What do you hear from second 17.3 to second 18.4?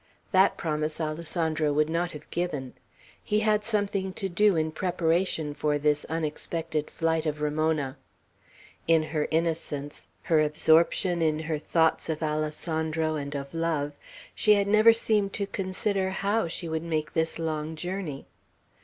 long journey.